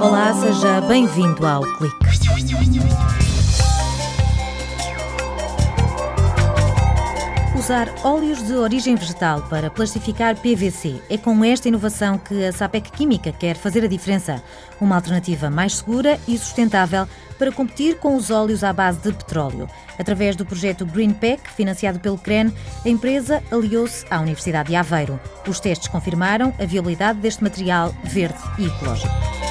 Olá, 0.00 0.32
seja 0.32 0.80
bem-vindo 0.80 1.46
ao 1.46 1.62
Clique. 1.76 3.23
Usar 7.56 7.88
óleos 8.02 8.42
de 8.42 8.54
origem 8.54 8.96
vegetal 8.96 9.42
para 9.42 9.70
plastificar 9.70 10.34
PVC 10.36 11.00
é 11.08 11.16
com 11.16 11.44
esta 11.44 11.68
inovação 11.68 12.18
que 12.18 12.44
a 12.44 12.52
Sapec 12.52 12.90
Química 12.90 13.30
quer 13.30 13.56
fazer 13.56 13.84
a 13.84 13.88
diferença. 13.88 14.42
Uma 14.80 14.96
alternativa 14.96 15.48
mais 15.48 15.76
segura 15.76 16.18
e 16.26 16.36
sustentável 16.36 17.06
para 17.38 17.52
competir 17.52 17.98
com 18.00 18.16
os 18.16 18.28
óleos 18.28 18.64
à 18.64 18.72
base 18.72 18.98
de 18.98 19.12
petróleo. 19.12 19.68
Através 19.96 20.34
do 20.34 20.44
projeto 20.44 20.84
GreenPack, 20.84 21.48
financiado 21.52 22.00
pelo 22.00 22.18
CREN, 22.18 22.52
a 22.84 22.88
empresa 22.88 23.40
aliou-se 23.52 24.04
à 24.10 24.20
Universidade 24.20 24.70
de 24.70 24.76
Aveiro. 24.76 25.20
Os 25.46 25.60
testes 25.60 25.86
confirmaram 25.86 26.52
a 26.58 26.66
viabilidade 26.66 27.20
deste 27.20 27.42
material 27.42 27.94
verde 28.02 28.38
e 28.58 28.66
ecológico. 28.66 29.43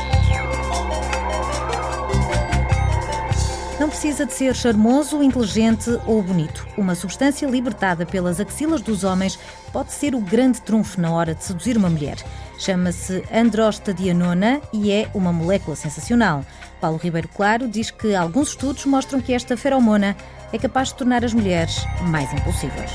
Precisa 4.03 4.25
de 4.25 4.33
ser 4.33 4.53
charmoso, 4.53 5.23
inteligente 5.23 5.89
ou 6.05 6.21
bonito. 6.21 6.67
Uma 6.77 6.93
substância 6.93 7.47
libertada 7.47 8.05
pelas 8.05 8.37
axilas 8.37 8.81
dos 8.81 9.05
homens 9.05 9.39
pode 9.71 9.93
ser 9.93 10.13
o 10.13 10.19
grande 10.19 10.61
trunfo 10.61 10.99
na 10.99 11.09
hora 11.09 11.33
de 11.33 11.41
seduzir 11.41 11.77
uma 11.77 11.89
mulher. 11.89 12.17
Chama-se 12.59 13.23
androstadianona 13.33 14.59
e 14.73 14.91
é 14.91 15.09
uma 15.13 15.31
molécula 15.31 15.77
sensacional. 15.77 16.45
Paulo 16.81 16.97
Ribeiro 16.97 17.29
Claro 17.29 17.65
diz 17.65 17.91
que 17.91 18.13
alguns 18.13 18.49
estudos 18.49 18.85
mostram 18.85 19.21
que 19.21 19.31
esta 19.31 19.55
feromona 19.55 20.17
é 20.51 20.57
capaz 20.57 20.89
de 20.89 20.95
tornar 20.95 21.23
as 21.23 21.33
mulheres 21.33 21.85
mais 22.01 22.29
impulsivas. 22.33 22.91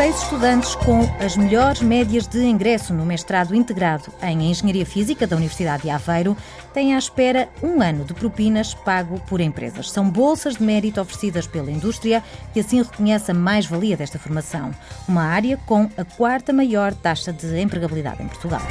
Os 0.00 0.06
seis 0.06 0.22
estudantes 0.22 0.74
com 0.76 1.00
as 1.22 1.36
melhores 1.36 1.82
médias 1.82 2.26
de 2.26 2.42
ingresso 2.42 2.94
no 2.94 3.04
mestrado 3.04 3.54
integrado 3.54 4.10
em 4.22 4.50
Engenharia 4.50 4.86
Física 4.86 5.26
da 5.26 5.36
Universidade 5.36 5.82
de 5.82 5.90
Aveiro 5.90 6.34
têm 6.72 6.94
à 6.94 6.98
espera 6.98 7.50
um 7.62 7.82
ano 7.82 8.02
de 8.06 8.14
propinas 8.14 8.72
pago 8.72 9.20
por 9.28 9.42
empresas. 9.42 9.90
São 9.90 10.08
bolsas 10.08 10.56
de 10.56 10.62
mérito 10.62 11.02
oferecidas 11.02 11.46
pela 11.46 11.70
indústria 11.70 12.24
que 12.54 12.60
assim 12.60 12.80
reconhece 12.80 13.30
a 13.30 13.34
mais-valia 13.34 13.94
desta 13.94 14.18
formação, 14.18 14.74
uma 15.06 15.24
área 15.24 15.58
com 15.66 15.90
a 15.98 16.04
quarta 16.16 16.50
maior 16.50 16.94
taxa 16.94 17.30
de 17.30 17.60
empregabilidade 17.60 18.22
em 18.22 18.26
Portugal. 18.28 18.62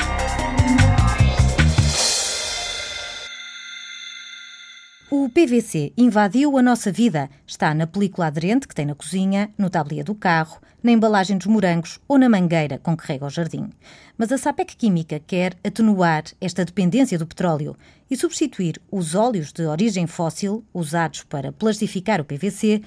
O 5.11 5.27
PVC 5.27 5.91
invadiu 5.97 6.55
a 6.55 6.61
nossa 6.61 6.91
vida. 6.91 7.31
Está 7.47 7.73
na 7.73 7.87
película 7.87 8.27
aderente 8.27 8.67
que 8.67 8.75
tem 8.75 8.85
na 8.85 8.93
cozinha, 8.93 9.49
no 9.57 9.67
tablier 9.67 10.05
do 10.05 10.13
carro, 10.13 10.61
na 10.83 10.91
embalagem 10.91 11.35
dos 11.35 11.47
morangos 11.47 11.99
ou 12.07 12.19
na 12.19 12.29
mangueira 12.29 12.77
com 12.77 12.95
que 12.95 13.07
rega 13.07 13.25
o 13.25 13.29
jardim. 13.29 13.71
Mas 14.15 14.31
a 14.31 14.37
Sapec 14.37 14.77
Química 14.77 15.19
quer 15.19 15.57
atenuar 15.63 16.25
esta 16.39 16.63
dependência 16.63 17.17
do 17.17 17.25
petróleo 17.25 17.75
e 18.07 18.15
substituir 18.15 18.79
os 18.91 19.15
óleos 19.15 19.51
de 19.51 19.65
origem 19.65 20.05
fóssil 20.05 20.63
usados 20.71 21.23
para 21.23 21.51
plastificar 21.51 22.21
o 22.21 22.25
PVC 22.25 22.83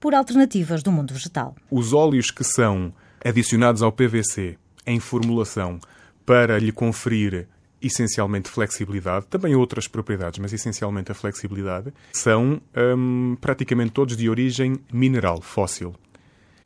por 0.00 0.14
alternativas 0.14 0.82
do 0.82 0.90
mundo 0.90 1.12
vegetal. 1.12 1.54
Os 1.70 1.92
óleos 1.92 2.30
que 2.30 2.42
são 2.42 2.90
adicionados 3.22 3.82
ao 3.82 3.92
PVC 3.92 4.56
em 4.86 4.98
formulação 4.98 5.78
para 6.24 6.58
lhe 6.58 6.72
conferir 6.72 7.46
essencialmente 7.80 8.48
flexibilidade, 8.48 9.26
também 9.26 9.54
outras 9.54 9.86
propriedades, 9.86 10.38
mas 10.38 10.52
essencialmente 10.52 11.12
a 11.12 11.14
flexibilidade, 11.14 11.92
são 12.12 12.60
hum, 12.96 13.36
praticamente 13.40 13.92
todos 13.92 14.16
de 14.16 14.28
origem 14.28 14.78
mineral, 14.92 15.40
fóssil. 15.40 15.94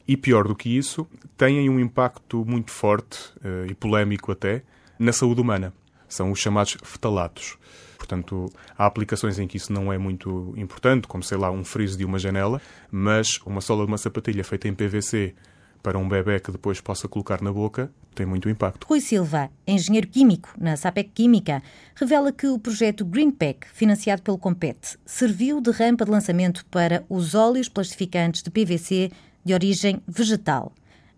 E 0.06 0.16
pior 0.16 0.46
do 0.48 0.56
que 0.56 0.76
isso, 0.76 1.06
têm 1.36 1.68
um 1.68 1.78
impacto 1.78 2.44
muito 2.44 2.70
forte 2.70 3.18
uh, 3.44 3.70
e 3.70 3.74
polémico 3.74 4.32
até 4.32 4.62
na 4.98 5.12
saúde 5.12 5.40
humana. 5.40 5.72
São 6.08 6.32
os 6.32 6.40
chamados 6.40 6.76
fetalatos. 6.82 7.56
Portanto, 7.96 8.50
há 8.76 8.86
aplicações 8.86 9.38
em 9.38 9.46
que 9.46 9.56
isso 9.56 9.72
não 9.72 9.92
é 9.92 9.98
muito 9.98 10.52
importante, 10.56 11.06
como 11.06 11.22
sei 11.22 11.38
lá, 11.38 11.50
um 11.50 11.62
friso 11.62 11.96
de 11.96 12.04
uma 12.04 12.18
janela, 12.18 12.60
mas 12.90 13.38
uma 13.46 13.60
sola 13.60 13.84
de 13.84 13.92
uma 13.92 13.98
sapatilha 13.98 14.42
feita 14.42 14.66
em 14.66 14.74
PVC 14.74 15.34
para 15.82 15.98
um 15.98 16.08
bebê 16.08 16.40
que 16.40 16.52
depois 16.52 16.80
possa 16.80 17.08
colocar 17.08 17.40
na 17.40 17.52
boca, 17.52 17.90
tem 18.14 18.26
muito 18.26 18.48
impacto. 18.48 18.86
Rui 18.86 19.00
Silva, 19.00 19.50
engenheiro 19.66 20.08
químico 20.08 20.50
na 20.58 20.76
SAPEC 20.76 21.10
Química, 21.14 21.62
revela 21.94 22.32
que 22.32 22.46
o 22.46 22.58
projeto 22.58 23.04
GreenPack, 23.04 23.66
financiado 23.72 24.22
pelo 24.22 24.38
Compete, 24.38 24.98
serviu 25.06 25.60
de 25.60 25.70
rampa 25.70 26.04
de 26.04 26.10
lançamento 26.10 26.64
para 26.66 27.04
os 27.08 27.34
óleos 27.34 27.68
plastificantes 27.68 28.42
de 28.42 28.50
PVC 28.50 29.10
de 29.44 29.54
origem 29.54 30.02
vegetal. 30.06 30.72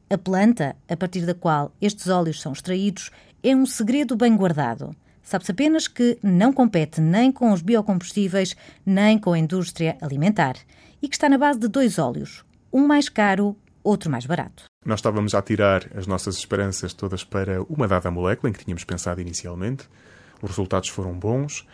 A 0.09 0.19
planta, 0.19 0.77
a 0.89 0.97
partir 0.97 1.25
da 1.25 1.35
qual 1.35 1.73
estes 1.81 2.09
óleos 2.09 2.41
são 2.41 2.53
extraídos, 2.53 3.11
é 3.43 3.57
um 3.57 3.67
segredo 3.67 4.15
bem 4.15 4.37
guardado. 4.37 4.95
Sabe-se 5.23 5.53
apenas 5.53 5.89
que 5.89 6.19
não 6.23 6.53
compete 6.53 7.01
nem 7.01 7.33
com 7.33 7.53
os 7.53 7.63
biocombustíveis, 7.63 8.55
nem 8.85 9.19
com 9.19 9.33
a 9.33 9.39
indústria 9.39 9.97
alimentar. 10.01 10.57
E 11.01 11.09
que 11.09 11.17
está 11.17 11.29
na 11.29 11.39
base 11.39 11.59
de 11.59 11.69
dois 11.69 11.99
óleos, 11.99 12.45
um 12.73 12.87
mais 12.87 13.09
caro 13.09 13.57
outro 13.83 14.11
mais 14.11 14.27
barato. 14.27 14.65
Nós 14.85 14.99
estávamos 14.99 15.35
a 15.35 15.43
tirar 15.43 15.89
as 15.95 16.07
nossas 16.07 16.37
esperanças 16.37 16.93
todas 16.93 17.25
para 17.25 17.63
uma 17.65 17.87
dada 17.87 18.11
molécula 18.11 18.51
em 18.51 18.53
que 18.53 18.65
tínhamos 18.65 18.85
pensado 18.85 19.21
inicialmente. 19.21 19.89
Os 20.41 20.51
resultados 20.51 20.89
foram 20.89 21.13
bons 21.13 21.67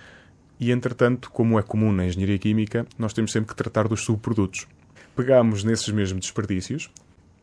e, 0.60 0.70
entretanto, 0.70 1.30
como 1.30 1.58
é 1.58 1.62
comum 1.62 1.92
na 1.92 2.06
engenharia 2.06 2.38
química, 2.38 2.86
nós 2.98 3.12
temos 3.12 3.32
sempre 3.32 3.48
que 3.48 3.56
tratar 3.56 3.88
dos 3.88 4.04
subprodutos. 4.04 4.66
Pegámos 5.14 5.64
nesses 5.64 5.88
mesmos 5.88 6.20
desperdícios 6.20 6.90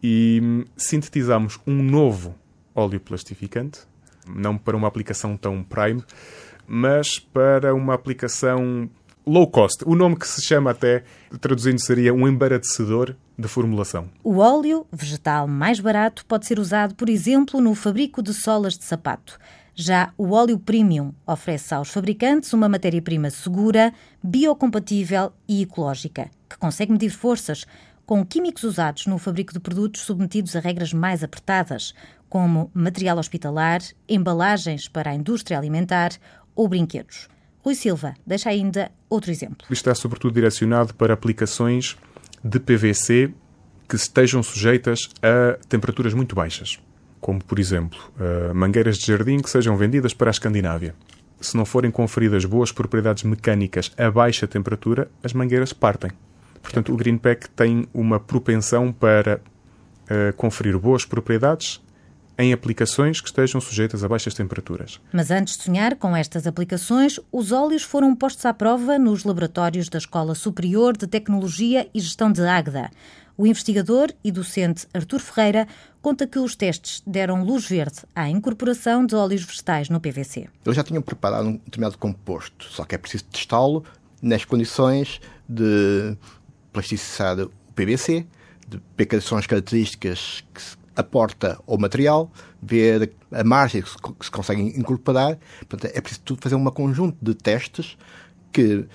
e 0.03 0.39
hum, 0.43 0.65
sintetizamos 0.77 1.59
um 1.65 1.81
novo 1.81 2.35
óleo 2.73 2.99
plastificante, 2.99 3.79
não 4.27 4.57
para 4.57 4.75
uma 4.75 4.87
aplicação 4.87 5.37
tão 5.37 5.63
prime, 5.63 6.03
mas 6.67 7.19
para 7.19 7.73
uma 7.73 7.93
aplicação 7.93 8.89
low 9.25 9.47
cost. 9.47 9.83
O 9.85 9.95
nome 9.95 10.15
que 10.15 10.27
se 10.27 10.41
chama 10.41 10.71
até, 10.71 11.03
traduzindo, 11.41 11.79
seria 11.79 12.13
um 12.13 12.27
embaraçecedor 12.27 13.15
de 13.37 13.47
formulação. 13.47 14.09
O 14.23 14.37
óleo 14.37 14.85
vegetal 14.91 15.47
mais 15.47 15.79
barato 15.79 16.25
pode 16.25 16.45
ser 16.45 16.59
usado, 16.59 16.95
por 16.95 17.09
exemplo, 17.09 17.59
no 17.59 17.75
fabrico 17.75 18.21
de 18.21 18.33
solas 18.33 18.77
de 18.77 18.83
sapato. 18.83 19.37
Já 19.73 20.13
o 20.17 20.31
óleo 20.31 20.57
premium 20.57 21.13
oferece 21.27 21.73
aos 21.73 21.89
fabricantes 21.89 22.53
uma 22.53 22.69
matéria-prima 22.69 23.29
segura, 23.29 23.93
biocompatível 24.23 25.33
e 25.47 25.63
ecológica, 25.63 26.29
que 26.49 26.57
consegue 26.57 26.93
medir 26.93 27.09
forças 27.09 27.65
com 28.05 28.25
químicos 28.25 28.63
usados 28.63 29.05
no 29.05 29.17
fabrico 29.17 29.51
de 29.51 29.59
produtos 29.59 30.03
submetidos 30.03 30.55
a 30.55 30.61
regras 30.61 30.93
mais 30.93 31.23
apertadas, 31.23 31.93
como 32.29 32.71
material 32.73 33.17
hospitalar, 33.17 33.81
embalagens 34.07 34.87
para 34.87 35.11
a 35.11 35.15
indústria 35.15 35.57
alimentar 35.57 36.11
ou 36.55 36.69
brinquedos. 36.69 37.27
Rui 37.65 37.73
Silva 37.73 38.13
deixa 38.23 38.49
ainda 38.51 38.91
outro 39.09 39.31
exemplo. 39.31 39.65
Isto 39.71 39.73
está 39.73 39.95
sobretudo 39.95 40.35
direcionado 40.35 40.93
para 40.93 41.15
aplicações 41.15 41.97
de 42.43 42.59
PVC 42.59 43.33
que 43.89 43.95
estejam 43.95 44.43
sujeitas 44.43 45.09
a 45.19 45.57
temperaturas 45.67 46.13
muito 46.13 46.35
baixas, 46.35 46.79
como, 47.19 47.43
por 47.43 47.57
exemplo, 47.57 47.97
uh, 48.19 48.53
mangueiras 48.53 48.99
de 48.99 49.07
jardim 49.07 49.39
que 49.39 49.49
sejam 49.49 49.75
vendidas 49.75 50.13
para 50.13 50.29
a 50.29 50.31
Escandinávia. 50.31 50.93
Se 51.41 51.57
não 51.57 51.65
forem 51.65 51.89
conferidas 51.89 52.45
boas 52.45 52.71
propriedades 52.71 53.23
mecânicas 53.23 53.91
a 53.97 54.11
baixa 54.11 54.47
temperatura, 54.47 55.09
as 55.23 55.33
mangueiras 55.33 55.73
partem. 55.73 56.11
Portanto, 56.61 56.93
o 56.93 56.95
Greenpack 56.95 57.49
tem 57.49 57.87
uma 57.91 58.19
propensão 58.19 58.93
para 58.93 59.41
uh, 60.03 60.33
conferir 60.37 60.77
boas 60.77 61.03
propriedades 61.03 61.81
em 62.37 62.51
aplicações 62.51 63.21
que 63.21 63.27
estejam 63.27 63.61
sujeitas 63.61 64.03
a 64.03 64.07
baixas 64.07 64.33
temperaturas. 64.33 64.99
Mas 65.11 65.31
antes 65.31 65.57
de 65.57 65.63
sonhar 65.63 65.95
com 65.95 66.15
estas 66.15 66.45
aplicações, 66.45 67.19
os 67.31 67.51
óleos 67.51 67.83
foram 67.83 68.15
postos 68.15 68.45
à 68.45 68.53
prova 68.53 68.99
nos 68.99 69.23
laboratórios 69.23 69.89
da 69.89 69.97
Escola 69.97 70.35
Superior 70.35 70.97
de 70.97 71.07
Tecnologia 71.07 71.87
e 71.93 71.99
Gestão 71.99 72.31
de 72.31 72.41
Águeda. 72.41 72.89
O 73.37 73.45
investigador 73.45 74.13
e 74.23 74.31
docente 74.31 74.87
Artur 74.93 75.19
Ferreira 75.19 75.67
conta 76.01 76.25
que 76.25 76.39
os 76.39 76.55
testes 76.55 77.01
deram 77.05 77.43
luz 77.43 77.67
verde 77.67 77.99
à 78.15 78.29
incorporação 78.29 79.05
de 79.05 79.13
óleos 79.13 79.43
vegetais 79.43 79.89
no 79.89 79.99
PVC. 79.99 80.47
Eles 80.65 80.75
já 80.75 80.83
tinham 80.83 81.01
preparado 81.01 81.47
um 81.47 81.57
determinado 81.57 81.97
composto, 81.97 82.65
só 82.71 82.85
que 82.85 82.95
é 82.95 82.97
preciso 82.97 83.25
testá-lo 83.25 83.83
nas 84.21 84.45
condições 84.45 85.19
de 85.49 86.15
plastificar 86.71 87.39
o 87.39 87.51
PVC, 87.75 88.25
de 88.67 89.05
quais 89.05 89.23
são 89.23 89.37
as 89.37 89.45
características 89.45 90.43
que 90.53 90.61
aporta 90.95 91.59
o 91.65 91.77
material, 91.77 92.31
ver 92.61 93.11
a 93.31 93.43
margem 93.43 93.81
que 93.81 93.89
se, 93.89 94.31
consegue 94.31 94.61
incorporar. 94.61 95.37
Portanto, 95.67 95.91
é 95.93 96.01
preciso 96.01 96.37
fazer 96.39 96.55
um 96.55 96.65
conjunto 96.65 97.17
de 97.21 97.33
testes 97.33 97.97
que 98.51 98.85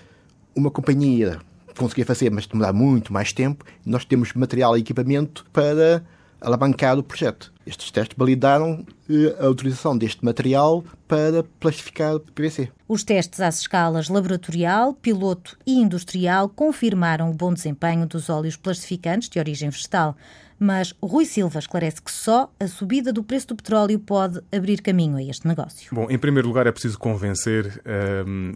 uma 0.54 0.70
companhia 0.70 1.40
conseguia 1.76 2.04
fazer, 2.04 2.30
mas 2.30 2.46
demorar 2.46 2.72
muito 2.72 3.12
mais 3.12 3.32
tempo. 3.32 3.64
Nós 3.84 4.04
temos 4.04 4.32
material 4.34 4.76
e 4.76 4.80
equipamento 4.80 5.46
para 5.52 6.02
alavancar 6.40 6.98
o 6.98 7.02
projeto. 7.02 7.52
Estes 7.66 7.90
testes 7.90 8.16
validaram 8.16 8.84
eh, 9.08 9.36
a 9.38 9.48
utilização 9.48 9.96
deste 9.96 10.24
material 10.24 10.82
para 11.06 11.44
plastificar 11.60 12.16
o 12.16 12.20
PVC. 12.20 12.70
Os 12.88 13.04
testes 13.04 13.40
às 13.40 13.60
escalas 13.60 14.08
laboratorial, 14.08 14.94
piloto 14.94 15.56
e 15.66 15.74
industrial 15.74 16.48
confirmaram 16.48 17.30
o 17.30 17.34
bom 17.34 17.52
desempenho 17.52 18.06
dos 18.06 18.30
óleos 18.30 18.56
plastificantes 18.56 19.28
de 19.28 19.38
origem 19.38 19.68
vegetal. 19.68 20.16
Mas 20.62 20.94
Rui 21.02 21.24
Silva 21.24 21.58
esclarece 21.58 22.02
que 22.02 22.12
só 22.12 22.52
a 22.60 22.68
subida 22.68 23.14
do 23.14 23.24
preço 23.24 23.48
do 23.48 23.56
petróleo 23.56 23.98
pode 23.98 24.42
abrir 24.52 24.82
caminho 24.82 25.16
a 25.16 25.22
este 25.22 25.48
negócio. 25.48 25.88
Bom, 25.90 26.06
em 26.10 26.18
primeiro 26.18 26.46
lugar 26.46 26.66
é 26.66 26.70
preciso 26.70 26.98
convencer 26.98 27.82
um, 28.26 28.52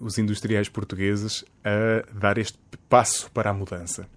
os 0.00 0.16
industriais 0.16 0.70
portugueses 0.70 1.44
a 1.62 2.02
dar 2.18 2.38
este 2.38 2.58
passo 2.88 3.30
para 3.30 3.50
a 3.50 3.52
mudança. 3.52 4.08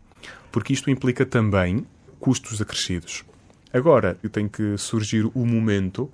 Porque 0.53 0.71
isto 0.71 0.89
implica 0.89 1.25
também 1.25 1.85
custos 2.17 2.61
acrescidos. 2.61 3.25
Agora, 3.73 4.17
tem 4.31 4.47
que 4.47 4.77
surgir 4.77 5.25
o 5.33 5.45
momento 5.45 6.09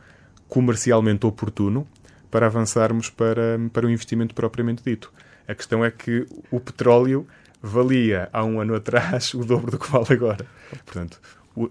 comercialmente 0.48 1.28
oportuno 1.28 1.88
para 2.32 2.48
avançarmos 2.48 3.08
para, 3.12 3.60
para 3.72 3.86
o 3.86 3.90
investimento 3.90 4.34
propriamente 4.34 4.82
dito. 4.84 5.14
A 5.48 5.54
questão 5.54 5.86
é 5.86 5.92
que 5.92 6.26
o 6.50 6.60
petróleo 6.60 7.28
valia 7.62 8.30
há 8.32 8.44
um 8.44 8.60
ano 8.60 8.76
atrás 8.76 9.34
o 9.34 9.44
dobro 9.44 9.72
do 9.72 9.80
que 9.80 9.90
vale 9.90 10.14
agora. 10.14 10.46
Portanto, 10.86 11.20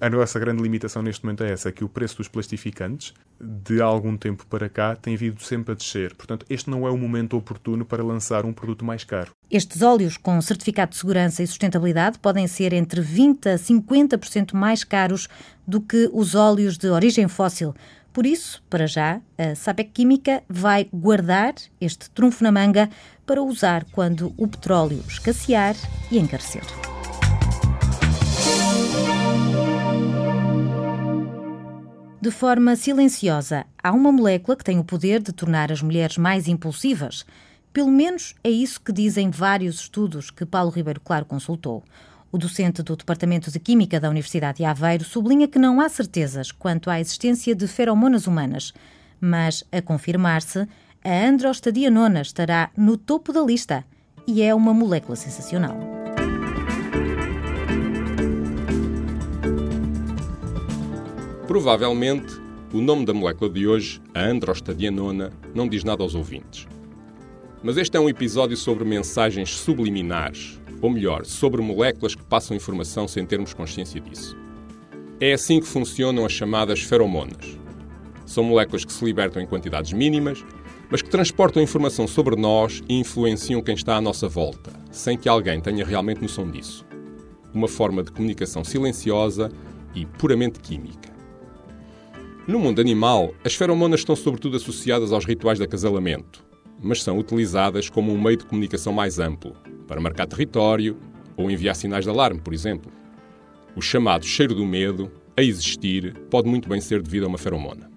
a 0.00 0.10
nossa 0.10 0.38
grande 0.40 0.62
limitação 0.62 1.00
neste 1.00 1.24
momento 1.24 1.44
é 1.44 1.52
essa, 1.52 1.70
que 1.70 1.84
o 1.84 1.88
preço 1.88 2.16
dos 2.16 2.26
plastificantes, 2.26 3.14
de 3.40 3.80
algum 3.80 4.16
tempo 4.16 4.44
para 4.46 4.68
cá, 4.68 4.96
tem 4.96 5.14
vindo 5.14 5.40
sempre 5.42 5.72
a 5.72 5.74
descer. 5.74 6.14
Portanto, 6.14 6.44
este 6.50 6.68
não 6.68 6.86
é 6.86 6.90
o 6.90 6.98
momento 6.98 7.36
oportuno 7.36 7.84
para 7.84 8.02
lançar 8.02 8.44
um 8.44 8.52
produto 8.52 8.84
mais 8.84 9.04
caro. 9.04 9.30
Estes 9.48 9.82
óleos 9.82 10.16
com 10.16 10.40
certificado 10.40 10.90
de 10.90 10.96
segurança 10.96 11.42
e 11.42 11.46
sustentabilidade 11.46 12.18
podem 12.18 12.48
ser 12.48 12.72
entre 12.72 13.00
20% 13.00 13.46
a 13.46 13.56
50% 13.56 14.54
mais 14.54 14.82
caros 14.82 15.28
do 15.66 15.80
que 15.80 16.10
os 16.12 16.34
óleos 16.34 16.76
de 16.76 16.88
origem 16.88 17.28
fóssil. 17.28 17.72
Por 18.16 18.24
isso, 18.24 18.62
para 18.70 18.86
já, 18.86 19.20
a 19.36 19.54
Sapec 19.54 19.90
Química 19.90 20.42
vai 20.48 20.88
guardar 20.90 21.52
este 21.78 22.08
trunfo 22.08 22.42
na 22.42 22.50
manga 22.50 22.88
para 23.26 23.42
usar 23.42 23.84
quando 23.92 24.32
o 24.38 24.48
petróleo 24.48 25.04
escassear 25.06 25.76
e 26.10 26.18
encarecer. 26.18 26.62
De 32.18 32.30
forma 32.30 32.74
silenciosa, 32.74 33.66
há 33.82 33.92
uma 33.92 34.10
molécula 34.10 34.56
que 34.56 34.64
tem 34.64 34.78
o 34.78 34.84
poder 34.84 35.20
de 35.20 35.34
tornar 35.34 35.70
as 35.70 35.82
mulheres 35.82 36.16
mais 36.16 36.48
impulsivas. 36.48 37.26
Pelo 37.70 37.90
menos 37.90 38.34
é 38.42 38.48
isso 38.48 38.80
que 38.80 38.92
dizem 38.92 39.28
vários 39.28 39.80
estudos 39.80 40.30
que 40.30 40.46
Paulo 40.46 40.70
Ribeiro 40.70 41.02
Claro 41.02 41.26
consultou. 41.26 41.84
O 42.36 42.38
docente 42.38 42.82
do 42.82 42.94
Departamento 42.94 43.50
de 43.50 43.58
Química 43.58 43.98
da 43.98 44.10
Universidade 44.10 44.58
de 44.58 44.64
Aveiro 44.66 45.02
sublinha 45.04 45.48
que 45.48 45.58
não 45.58 45.80
há 45.80 45.88
certezas 45.88 46.52
quanto 46.52 46.90
à 46.90 47.00
existência 47.00 47.54
de 47.54 47.66
feromonas 47.66 48.26
humanas, 48.26 48.74
mas, 49.18 49.64
a 49.72 49.80
confirmar-se, 49.80 50.68
a 51.02 51.26
androstadianona 51.26 52.20
estará 52.20 52.68
no 52.76 52.98
topo 52.98 53.32
da 53.32 53.40
lista 53.40 53.86
e 54.26 54.42
é 54.42 54.54
uma 54.54 54.74
molécula 54.74 55.16
sensacional. 55.16 55.78
Provavelmente, 61.46 62.34
o 62.70 62.82
nome 62.82 63.06
da 63.06 63.14
molécula 63.14 63.48
de 63.48 63.66
hoje, 63.66 63.98
a 64.14 64.20
androstadianona, 64.20 65.32
não 65.54 65.66
diz 65.66 65.82
nada 65.82 66.02
aos 66.02 66.14
ouvintes. 66.14 66.66
Mas 67.62 67.78
este 67.78 67.96
é 67.96 68.00
um 68.00 68.10
episódio 68.10 68.58
sobre 68.58 68.84
mensagens 68.84 69.56
subliminares, 69.56 70.60
ou 70.80 70.90
melhor, 70.90 71.24
sobre 71.24 71.60
moléculas 71.60 72.14
que 72.14 72.24
passam 72.24 72.56
informação 72.56 73.08
sem 73.08 73.24
termos 73.24 73.54
consciência 73.54 74.00
disso. 74.00 74.36
É 75.20 75.32
assim 75.32 75.60
que 75.60 75.66
funcionam 75.66 76.24
as 76.24 76.32
chamadas 76.32 76.80
feromonas. 76.82 77.58
São 78.26 78.44
moléculas 78.44 78.84
que 78.84 78.92
se 78.92 79.04
libertam 79.04 79.40
em 79.40 79.46
quantidades 79.46 79.92
mínimas, 79.92 80.44
mas 80.90 81.02
que 81.02 81.10
transportam 81.10 81.62
informação 81.62 82.06
sobre 82.06 82.36
nós 82.36 82.82
e 82.88 82.98
influenciam 82.98 83.62
quem 83.62 83.74
está 83.74 83.96
à 83.96 84.00
nossa 84.00 84.28
volta, 84.28 84.72
sem 84.90 85.16
que 85.16 85.28
alguém 85.28 85.60
tenha 85.60 85.84
realmente 85.84 86.22
noção 86.22 86.50
disso. 86.50 86.84
Uma 87.54 87.68
forma 87.68 88.02
de 88.02 88.12
comunicação 88.12 88.62
silenciosa 88.62 89.50
e 89.94 90.04
puramente 90.04 90.60
química. 90.60 91.16
No 92.46 92.60
mundo 92.60 92.80
animal, 92.80 93.34
as 93.44 93.54
feromonas 93.54 94.00
estão 94.00 94.14
sobretudo 94.14 94.56
associadas 94.56 95.12
aos 95.12 95.24
rituais 95.24 95.58
de 95.58 95.64
acasalamento, 95.64 96.44
mas 96.80 97.02
são 97.02 97.18
utilizadas 97.18 97.88
como 97.88 98.12
um 98.12 98.20
meio 98.20 98.36
de 98.36 98.46
comunicação 98.46 98.92
mais 98.92 99.18
amplo, 99.18 99.54
para 99.86 100.00
marcar 100.00 100.26
território 100.26 100.96
ou 101.36 101.50
enviar 101.50 101.76
sinais 101.76 102.04
de 102.04 102.10
alarme, 102.10 102.40
por 102.40 102.54
exemplo. 102.54 102.90
O 103.74 103.80
chamado 103.80 104.24
cheiro 104.24 104.54
do 104.54 104.64
medo, 104.64 105.10
a 105.36 105.42
existir, 105.42 106.14
pode 106.30 106.48
muito 106.48 106.68
bem 106.68 106.80
ser 106.80 107.02
devido 107.02 107.24
a 107.24 107.28
uma 107.28 107.38
feromona. 107.38 107.90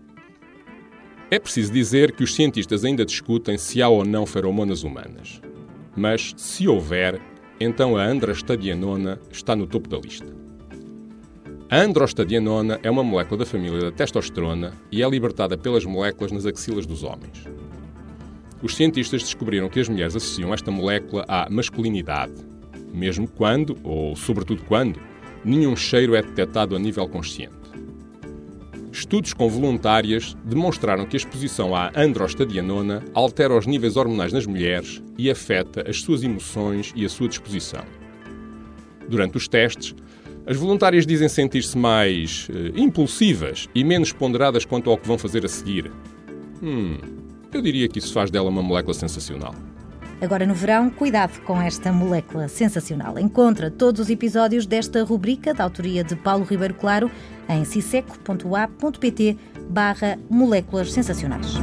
É 1.32 1.38
preciso 1.38 1.72
dizer 1.72 2.12
que 2.12 2.24
os 2.24 2.34
cientistas 2.34 2.84
ainda 2.84 3.06
discutem 3.06 3.58
se 3.58 3.82
há 3.82 3.88
ou 3.88 4.04
não 4.04 4.26
feromonas 4.26 4.84
humanas. 4.84 5.40
Mas, 5.96 6.34
se 6.38 6.68
houver, 6.68 7.22
então 7.60 7.96
a 7.96 8.04
andrastadianona 8.04 9.20
está 9.32 9.56
no 9.56 9.68
topo 9.68 9.88
da 9.88 9.98
lista. 9.98 10.34
A 11.70 11.78
androstadianona 11.82 12.80
é 12.82 12.90
uma 12.90 13.04
molécula 13.04 13.38
da 13.38 13.46
família 13.46 13.80
da 13.80 13.92
testosterona 13.92 14.74
e 14.92 15.04
é 15.04 15.10
libertada 15.10 15.56
pelas 15.56 15.86
moléculas 15.86 16.32
nas 16.32 16.48
axilas 16.48 16.88
dos 16.88 17.04
homens. 17.04 17.44
Os 18.62 18.76
cientistas 18.76 19.24
descobriram 19.24 19.70
que 19.70 19.80
as 19.80 19.88
mulheres 19.88 20.16
associam 20.16 20.54
esta 20.54 20.70
molécula 20.70 21.24
à 21.28 21.50
masculinidade, 21.50 22.34
mesmo 22.94 23.28
quando, 23.28 23.78
ou 23.84 24.16
sobretudo 24.16 24.64
quando, 24.64 25.00
nenhum 25.46 25.76
cheiro 25.76 26.16
é 26.16 26.22
detectado 26.22 26.76
a 26.76 26.80
nível 26.80 27.08
consciente. 27.08 27.58
Estudos 28.92 29.34
com 29.34 29.48
voluntárias 29.48 30.36
demonstraram 30.44 31.06
que 31.06 31.16
a 31.16 31.20
exposição 31.20 31.74
à 31.74 31.90
androstadianona 31.96 33.02
altera 33.14 33.58
os 33.58 33.66
níveis 33.66 33.96
hormonais 33.96 34.34
nas 34.34 34.46
mulheres 34.46 35.02
e 35.18 35.32
afeta 35.32 35.90
as 35.90 36.02
suas 36.02 36.22
emoções 36.22 36.92
e 36.96 37.06
a 37.06 37.10
sua 37.10 37.30
disposição. 37.30 37.84
Durante 39.08 39.38
os 39.38 39.48
testes, 39.48 39.96
as 40.46 40.58
voluntárias 40.58 41.06
dizem 41.06 41.30
sentir-se 41.30 41.78
mais 41.78 42.50
uh, 42.50 42.78
impulsivas 42.78 43.70
e 43.74 43.84
menos 43.84 44.12
ponderadas 44.12 44.66
quanto 44.66 44.90
ao 44.90 44.98
que 44.98 45.08
vão 45.08 45.18
fazer 45.18 45.46
a 45.46 45.48
seguir. 45.48 45.92
Hum, 46.62 46.98
eu 47.58 47.62
diria 47.62 47.88
que 47.88 48.00
isso 48.00 48.14
faz 48.14 48.30
dela 48.30 48.50
uma 48.50 48.62
molécula 48.62 48.94
sensacional. 48.94 49.54
Agora 50.22 50.46
no 50.46 50.54
verão, 50.54 50.90
cuidado 50.90 51.40
com 51.42 51.62
esta 51.62 51.94
molécula 51.94 52.48
sensacional. 52.50 53.18
Encontra 53.18 53.72
todos 53.72 54.02
os 54.02 54.10
episódios 54.10 54.66
desta 54.66 55.02
rubrica 55.04 55.54
da 55.54 55.64
autoria 55.64 56.04
de 56.04 56.16
Paulo 56.16 56.44
Ribeiro 56.44 56.74
Claro 56.74 57.10
em 57.48 57.64
ciseco.a.pt 57.64 59.38
barra 59.70 60.20
moléculas 60.30 60.92
sensacionais. 60.92 61.56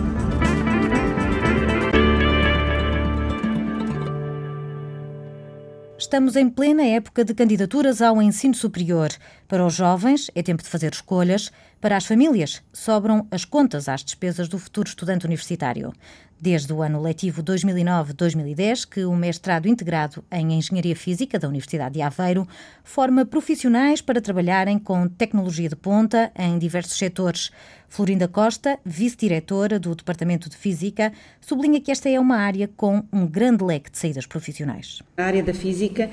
Estamos 6.06 6.36
em 6.36 6.48
plena 6.48 6.84
época 6.84 7.24
de 7.24 7.34
candidaturas 7.34 8.00
ao 8.00 8.22
ensino 8.22 8.54
superior. 8.54 9.08
Para 9.48 9.66
os 9.66 9.74
jovens, 9.74 10.30
é 10.36 10.40
tempo 10.40 10.62
de 10.62 10.68
fazer 10.68 10.92
escolhas. 10.92 11.50
Para 11.80 11.96
as 11.96 12.06
famílias, 12.06 12.62
sobram 12.72 13.26
as 13.28 13.44
contas 13.44 13.88
às 13.88 14.04
despesas 14.04 14.46
do 14.46 14.56
futuro 14.56 14.88
estudante 14.88 15.26
universitário 15.26 15.92
desde 16.40 16.72
o 16.72 16.82
ano 16.82 17.00
letivo 17.00 17.42
2009-2010 17.42 18.88
que 18.88 19.04
o 19.04 19.14
mestrado 19.14 19.66
integrado 19.66 20.24
em 20.30 20.52
Engenharia 20.52 20.94
Física 20.94 21.38
da 21.38 21.48
Universidade 21.48 21.94
de 21.94 22.02
Aveiro 22.02 22.46
forma 22.84 23.24
profissionais 23.24 24.00
para 24.00 24.20
trabalharem 24.20 24.78
com 24.78 25.08
tecnologia 25.08 25.68
de 25.68 25.76
ponta 25.76 26.30
em 26.38 26.58
diversos 26.58 26.98
setores. 26.98 27.50
Florinda 27.88 28.26
Costa, 28.26 28.78
vice-diretora 28.84 29.78
do 29.78 29.94
Departamento 29.94 30.50
de 30.50 30.56
Física, 30.56 31.12
sublinha 31.40 31.80
que 31.80 31.90
esta 31.90 32.08
é 32.08 32.18
uma 32.18 32.36
área 32.36 32.68
com 32.76 33.04
um 33.12 33.26
grande 33.26 33.64
leque 33.64 33.90
de 33.90 33.98
saídas 33.98 34.26
profissionais. 34.26 35.02
A 35.16 35.24
área 35.24 35.42
da 35.42 35.54
física 35.54 36.10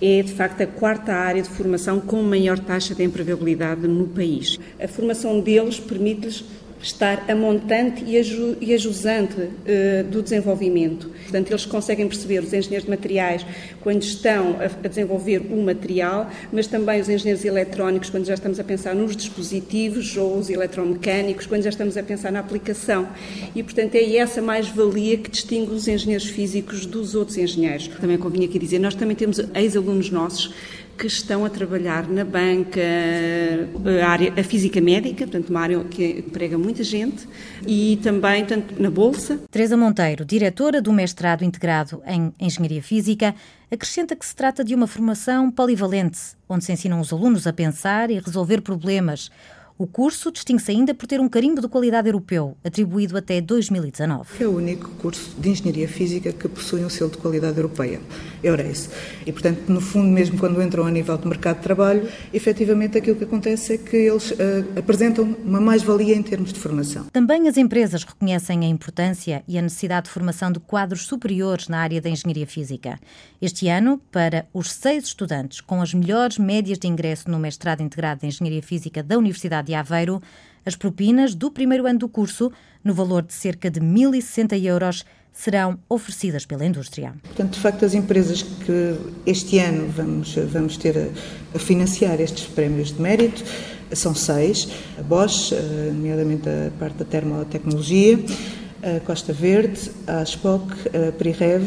é, 0.00 0.22
de 0.22 0.32
facto, 0.32 0.60
a 0.60 0.66
quarta 0.66 1.14
área 1.14 1.42
de 1.42 1.48
formação 1.48 2.00
com 2.00 2.22
maior 2.22 2.58
taxa 2.58 2.94
de 2.94 3.02
empregabilidade 3.02 3.88
no 3.88 4.06
país. 4.08 4.58
A 4.80 4.86
formação 4.86 5.40
deles 5.40 5.80
permite-lhes 5.80 6.44
estar 6.84 7.24
a 7.28 7.34
montante 7.34 8.04
e 8.04 8.18
a, 8.18 8.22
ju, 8.22 8.56
e 8.60 8.74
a 8.74 8.76
jusante 8.76 9.40
uh, 9.40 10.04
do 10.10 10.22
desenvolvimento. 10.22 11.08
Portanto, 11.22 11.50
eles 11.50 11.64
conseguem 11.64 12.06
perceber, 12.06 12.40
os 12.40 12.52
engenheiros 12.52 12.84
de 12.84 12.90
materiais, 12.90 13.46
quando 13.80 14.02
estão 14.02 14.56
a, 14.60 14.64
a, 14.64 14.88
desenvolver 14.88 15.38
o 15.50 15.62
material, 15.62 16.30
mas 16.52 16.66
também 16.66 17.00
os 17.00 17.08
engenheiros 17.08 17.44
eletrónicos, 17.44 18.10
quando 18.10 18.26
já 18.26 18.34
estamos 18.34 18.60
a 18.60 18.64
pensar 18.64 18.94
nos 18.94 19.16
dispositivos, 19.16 20.16
ou 20.16 20.36
os 20.38 20.50
eletromecânicos, 20.50 21.46
quando 21.46 21.62
já 21.62 21.70
estamos 21.70 21.96
a 21.96 22.02
pensar 22.02 22.30
na 22.30 22.40
aplicação. 22.40 23.08
E, 23.54 23.62
portanto, 23.62 23.94
é 23.94 24.16
essa 24.16 24.42
mais-valia 24.42 25.16
que 25.16 25.30
distingue 25.30 25.72
os 25.72 25.88
engenheiros 25.88 26.28
físicos 26.28 26.84
dos 26.84 27.14
outros 27.14 27.38
engenheiros. 27.38 27.88
Também 27.88 28.18
convinha 28.18 28.46
aqui 28.46 28.58
dizer, 28.58 28.78
nós 28.78 28.94
também 28.94 29.16
temos 29.16 29.40
ex-alunos 29.54 30.10
nossos 30.10 30.52
que 30.96 31.06
estão 31.06 31.44
a 31.44 31.50
trabalhar 31.50 32.08
na 32.08 32.24
banca, 32.24 32.80
a, 34.02 34.06
área, 34.06 34.32
a 34.36 34.42
física 34.44 34.80
médica, 34.80 35.26
portanto, 35.26 35.50
uma 35.50 35.60
área 35.60 35.84
que 35.84 36.24
emprega 36.26 36.56
muita 36.56 36.82
gente, 36.82 37.28
e 37.66 37.98
também 38.02 38.44
tanto 38.44 38.80
na 38.80 38.90
Bolsa. 38.90 39.40
Teresa 39.50 39.76
Monteiro, 39.76 40.24
diretora 40.24 40.80
do 40.80 40.92
mestrado 40.92 41.44
integrado 41.44 42.02
em 42.06 42.32
Engenharia 42.40 42.82
Física, 42.82 43.34
acrescenta 43.70 44.14
que 44.14 44.24
se 44.24 44.34
trata 44.34 44.64
de 44.64 44.74
uma 44.74 44.86
formação 44.86 45.50
polivalente, 45.50 46.20
onde 46.48 46.64
se 46.64 46.72
ensinam 46.72 47.00
os 47.00 47.12
alunos 47.12 47.46
a 47.46 47.52
pensar 47.52 48.10
e 48.10 48.18
resolver 48.18 48.60
problemas. 48.60 49.30
O 49.76 49.88
curso 49.88 50.30
distingue-se 50.30 50.70
ainda 50.70 50.94
por 50.94 51.08
ter 51.08 51.18
um 51.18 51.28
carimbo 51.28 51.60
de 51.60 51.66
qualidade 51.66 52.06
europeu, 52.06 52.56
atribuído 52.62 53.16
até 53.16 53.40
2019. 53.40 54.28
É 54.38 54.46
o 54.46 54.54
único 54.54 54.88
curso 54.90 55.34
de 55.36 55.50
Engenharia 55.50 55.88
Física 55.88 56.32
que 56.32 56.46
possui 56.46 56.84
um 56.84 56.88
selo 56.88 57.10
de 57.10 57.18
qualidade 57.18 57.56
europeia, 57.56 58.00
EURES. 58.40 58.88
E, 59.26 59.32
portanto, 59.32 59.68
no 59.68 59.80
fundo, 59.80 60.06
mesmo 60.06 60.38
quando 60.38 60.62
entram 60.62 60.86
a 60.86 60.92
nível 60.92 61.18
de 61.18 61.26
mercado 61.26 61.56
de 61.56 61.64
trabalho, 61.64 62.08
efetivamente 62.32 62.98
aquilo 62.98 63.16
que 63.16 63.24
acontece 63.24 63.72
é 63.72 63.78
que 63.78 63.96
eles 63.96 64.30
uh, 64.30 64.36
apresentam 64.78 65.24
uma 65.44 65.60
mais-valia 65.60 66.14
em 66.14 66.22
termos 66.22 66.52
de 66.52 66.60
formação. 66.60 67.06
Também 67.06 67.48
as 67.48 67.56
empresas 67.56 68.04
reconhecem 68.04 68.64
a 68.64 68.68
importância 68.68 69.42
e 69.48 69.58
a 69.58 69.62
necessidade 69.62 70.06
de 70.06 70.12
formação 70.12 70.52
de 70.52 70.60
quadros 70.60 71.04
superiores 71.04 71.66
na 71.66 71.78
área 71.78 72.00
da 72.00 72.08
Engenharia 72.08 72.46
Física. 72.46 73.00
Este 73.42 73.66
ano, 73.66 74.00
para 74.12 74.46
os 74.54 74.70
seis 74.70 75.06
estudantes 75.06 75.60
com 75.60 75.82
as 75.82 75.92
melhores 75.92 76.38
médias 76.38 76.78
de 76.78 76.86
ingresso 76.86 77.28
no 77.28 77.40
mestrado 77.40 77.80
integrado 77.80 78.20
de 78.20 78.28
Engenharia 78.28 78.62
Física 78.62 79.02
da 79.02 79.18
Universidade 79.18 79.63
de 79.64 79.74
Aveiro, 79.74 80.22
as 80.64 80.76
propinas 80.76 81.34
do 81.34 81.50
primeiro 81.50 81.86
ano 81.86 81.98
do 81.98 82.08
curso, 82.08 82.52
no 82.82 82.94
valor 82.94 83.22
de 83.22 83.34
cerca 83.34 83.70
de 83.70 83.80
1.060 83.80 84.62
euros, 84.62 85.04
serão 85.32 85.78
oferecidas 85.88 86.46
pela 86.46 86.64
indústria. 86.64 87.14
Portanto, 87.24 87.54
de 87.54 87.60
facto, 87.60 87.84
as 87.84 87.92
empresas 87.92 88.42
que 88.42 88.96
este 89.26 89.58
ano 89.58 89.88
vamos, 89.88 90.34
vamos 90.36 90.76
ter 90.76 90.96
a, 90.96 91.56
a 91.56 91.58
financiar 91.58 92.20
estes 92.20 92.44
prémios 92.44 92.92
de 92.92 93.02
mérito 93.02 93.42
são 93.92 94.14
seis: 94.14 94.68
a 94.98 95.02
Bosch, 95.02 95.52
eh, 95.52 95.90
nomeadamente 95.92 96.48
a 96.48 96.70
parte 96.78 96.98
da 96.98 97.04
termotecnologia, 97.04 98.18
a 98.82 99.00
Costa 99.00 99.32
Verde, 99.32 99.90
a 100.06 100.22
Spock, 100.22 100.72
a 100.88 101.12
Prirev, 101.12 101.64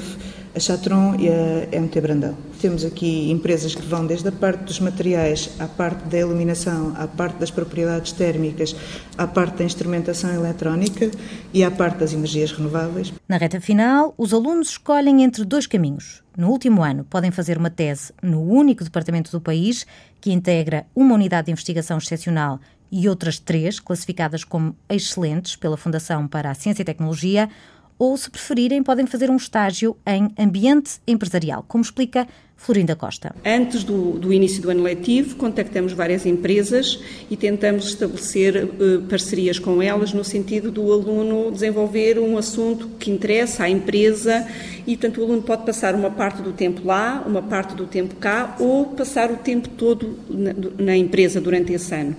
a 0.57 0.59
Chatron 0.59 1.15
e 1.19 1.29
a 1.29 1.79
MT 1.79 2.01
Brandão. 2.01 2.35
Temos 2.59 2.83
aqui 2.83 3.29
empresas 3.29 3.75
que 3.75 3.83
vão 3.83 4.07
desde 4.07 4.27
a 4.27 4.31
parte 4.31 4.63
dos 4.63 4.79
materiais 4.79 5.51
à 5.59 5.67
parte 5.67 6.03
da 6.05 6.17
iluminação, 6.17 6.95
à 6.97 7.07
parte 7.07 7.37
das 7.37 7.51
propriedades 7.51 8.11
térmicas, 8.11 8.75
à 9.15 9.27
parte 9.27 9.57
da 9.57 9.63
instrumentação 9.63 10.33
eletrónica 10.33 11.11
e 11.53 11.63
à 11.63 11.69
parte 11.69 11.99
das 11.99 12.11
energias 12.11 12.51
renováveis. 12.51 13.13
Na 13.29 13.37
reta 13.37 13.61
final, 13.61 14.15
os 14.17 14.33
alunos 14.33 14.69
escolhem 14.69 15.23
entre 15.23 15.45
dois 15.45 15.67
caminhos. 15.67 16.23
No 16.35 16.49
último 16.49 16.83
ano, 16.83 17.03
podem 17.03 17.29
fazer 17.29 17.57
uma 17.59 17.69
tese 17.69 18.11
no 18.21 18.41
único 18.41 18.83
departamento 18.83 19.31
do 19.31 19.39
país 19.39 19.85
que 20.19 20.31
integra 20.31 20.87
uma 20.95 21.13
unidade 21.13 21.45
de 21.45 21.51
investigação 21.51 21.99
excepcional 21.99 22.59
e 22.91 23.07
outras 23.07 23.37
três 23.37 23.79
classificadas 23.79 24.43
como 24.43 24.75
excelentes 24.89 25.55
pela 25.55 25.77
Fundação 25.77 26.27
para 26.27 26.49
a 26.49 26.55
Ciência 26.55 26.81
e 26.81 26.85
Tecnologia 26.85 27.49
ou, 27.97 28.15
se 28.17 28.29
preferirem, 28.29 28.83
podem 28.83 29.05
fazer 29.05 29.29
um 29.29 29.35
estágio 29.35 29.97
em 30.05 30.29
ambiente 30.37 30.99
empresarial, 31.07 31.63
como 31.67 31.83
explica 31.83 32.27
Florinda 32.57 32.95
Costa. 32.95 33.35
Antes 33.45 33.83
do, 33.83 34.13
do, 34.13 34.33
início 34.33 34.61
do 34.61 34.71
ano 34.71 34.81
letivo, 34.81 35.35
contactamos 35.35 35.93
várias 35.93 36.25
empresas 36.25 36.99
e 37.29 37.37
tentamos 37.37 37.87
estabelecer 37.89 38.65
uh, 38.65 39.01
parcerias 39.03 39.59
com 39.59 39.81
elas 39.81 40.11
no 40.11 40.23
sentido 40.23 40.71
do 40.71 40.91
aluno 40.91 41.51
desenvolver 41.51 42.17
um 42.17 42.35
assunto 42.35 42.89
que 42.99 43.11
interessa 43.11 43.65
à 43.65 43.69
empresa 43.69 44.47
e, 44.87 44.97
portanto, 44.97 45.21
o 45.21 45.23
aluno 45.23 45.43
pode 45.43 45.65
passar 45.65 45.93
uma 45.93 46.09
parte 46.09 46.41
do 46.41 46.51
tempo 46.51 46.81
lá, 46.83 47.23
uma 47.27 47.43
parte 47.43 47.75
do 47.75 47.85
tempo 47.85 48.15
cá 48.15 48.55
ou 48.59 48.87
passar 48.87 49.31
o 49.31 49.37
tempo 49.37 49.69
todo 49.69 50.17
na, 50.27 50.53
na 50.79 50.97
empresa 50.97 51.39
durante 51.39 51.71
esse 51.73 51.93
ano 51.93 52.15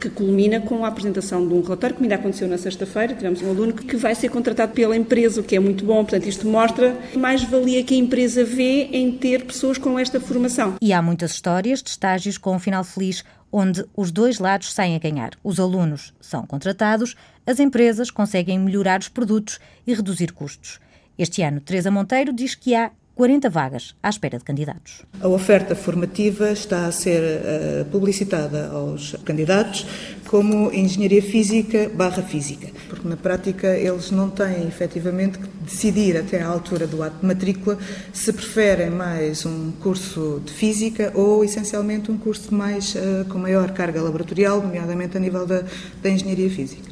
que 0.00 0.08
culmina 0.08 0.60
com 0.60 0.84
a 0.84 0.88
apresentação 0.88 1.46
de 1.46 1.52
um 1.52 1.60
relatório, 1.60 1.94
que 1.94 2.02
ainda 2.02 2.14
aconteceu 2.14 2.48
na 2.48 2.56
sexta-feira, 2.56 3.14
tivemos 3.14 3.42
um 3.42 3.50
aluno 3.50 3.74
que 3.74 3.96
vai 3.96 4.14
ser 4.14 4.30
contratado 4.30 4.72
pela 4.72 4.96
empresa, 4.96 5.40
o 5.40 5.44
que 5.44 5.54
é 5.54 5.60
muito 5.60 5.84
bom, 5.84 6.02
portanto 6.02 6.26
isto 6.26 6.46
mostra 6.46 6.96
mais 7.14 7.44
valia 7.44 7.84
que 7.84 7.94
a 7.94 7.98
empresa 7.98 8.42
vê 8.42 8.84
em 8.92 9.12
ter 9.12 9.44
pessoas 9.44 9.76
com 9.76 9.98
esta 9.98 10.18
formação. 10.18 10.76
E 10.80 10.92
há 10.92 11.02
muitas 11.02 11.32
histórias 11.32 11.82
de 11.82 11.90
estágios 11.90 12.38
com 12.38 12.56
um 12.56 12.58
final 12.58 12.82
feliz, 12.82 13.22
onde 13.52 13.84
os 13.96 14.10
dois 14.10 14.38
lados 14.38 14.72
saem 14.72 14.96
a 14.96 14.98
ganhar. 14.98 15.32
Os 15.44 15.60
alunos 15.60 16.14
são 16.20 16.46
contratados, 16.46 17.14
as 17.46 17.60
empresas 17.60 18.10
conseguem 18.10 18.58
melhorar 18.58 19.00
os 19.00 19.08
produtos 19.08 19.58
e 19.86 19.92
reduzir 19.92 20.32
custos. 20.32 20.80
Este 21.18 21.42
ano, 21.42 21.60
Teresa 21.60 21.90
Monteiro 21.90 22.32
diz 22.32 22.54
que 22.54 22.74
há 22.74 22.90
40 23.20 23.50
vagas 23.50 23.94
à 24.02 24.08
espera 24.08 24.38
de 24.38 24.44
candidatos. 24.44 25.02
A 25.20 25.28
oferta 25.28 25.76
formativa 25.76 26.52
está 26.52 26.86
a 26.86 26.90
ser 26.90 27.20
uh, 27.20 27.84
publicitada 27.90 28.70
aos 28.70 29.14
candidatos 29.26 29.86
como 30.26 30.72
engenharia 30.72 31.20
física 31.20 31.90
barra 31.92 32.22
física, 32.22 32.68
porque 32.88 33.06
na 33.06 33.18
prática 33.18 33.76
eles 33.76 34.10
não 34.10 34.30
têm 34.30 34.66
efetivamente 34.66 35.38
que 35.38 35.46
decidir 35.66 36.16
até 36.16 36.40
à 36.40 36.46
altura 36.46 36.86
do 36.86 37.02
ato 37.02 37.18
de 37.20 37.26
matrícula 37.26 37.76
se 38.10 38.32
preferem 38.32 38.88
mais 38.88 39.44
um 39.44 39.70
curso 39.72 40.40
de 40.42 40.52
física 40.54 41.12
ou 41.14 41.44
essencialmente 41.44 42.10
um 42.10 42.16
curso 42.16 42.54
mais 42.54 42.94
uh, 42.94 43.26
com 43.28 43.38
maior 43.38 43.72
carga 43.72 44.00
laboratorial, 44.00 44.62
nomeadamente 44.62 45.18
a 45.18 45.20
nível 45.20 45.46
da, 45.46 45.62
da 46.02 46.08
engenharia 46.08 46.48
física. 46.48 46.90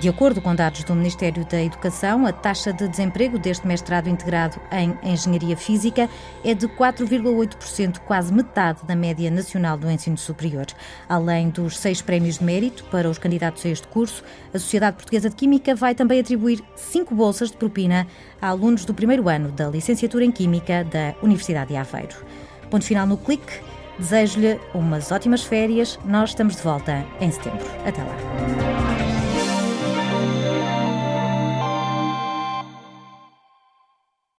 De 0.00 0.10
acordo 0.10 0.42
com 0.42 0.54
dados 0.54 0.84
do 0.84 0.94
Ministério 0.94 1.42
da 1.46 1.62
Educação, 1.62 2.26
a 2.26 2.32
taxa 2.32 2.70
de 2.70 2.86
desemprego 2.86 3.38
deste 3.38 3.66
mestrado 3.66 4.08
integrado 4.08 4.60
em 4.70 4.96
Engenharia 5.02 5.56
Física 5.56 6.08
é 6.44 6.52
de 6.52 6.68
4,8%, 6.68 8.00
quase 8.00 8.32
metade 8.32 8.80
da 8.84 8.94
média 8.94 9.30
nacional 9.30 9.78
do 9.78 9.90
ensino 9.90 10.18
superior. 10.18 10.66
Além 11.08 11.48
dos 11.48 11.78
seis 11.78 12.02
prémios 12.02 12.38
de 12.38 12.44
mérito 12.44 12.84
para 12.84 13.08
os 13.08 13.16
candidatos 13.16 13.64
a 13.64 13.70
este 13.70 13.88
curso, 13.88 14.22
a 14.52 14.58
Sociedade 14.58 14.96
Portuguesa 14.96 15.30
de 15.30 15.36
Química 15.36 15.74
vai 15.74 15.94
também 15.94 16.20
atribuir 16.20 16.62
cinco 16.74 17.14
bolsas 17.14 17.50
de 17.50 17.56
propina 17.56 18.06
a 18.40 18.48
alunos 18.48 18.84
do 18.84 18.92
primeiro 18.92 19.30
ano 19.30 19.50
da 19.50 19.68
licenciatura 19.68 20.26
em 20.26 20.30
Química 20.30 20.84
da 20.84 21.14
Universidade 21.22 21.68
de 21.70 21.76
Aveiro. 21.76 22.16
Ponto 22.70 22.84
final 22.84 23.06
no 23.06 23.16
clique. 23.16 23.60
Desejo-lhe 23.98 24.60
umas 24.74 25.10
ótimas 25.10 25.42
férias. 25.42 25.98
Nós 26.04 26.30
estamos 26.30 26.56
de 26.56 26.62
volta 26.62 27.02
em 27.18 27.30
setembro. 27.30 27.66
Até 27.86 28.02
lá. 28.02 29.15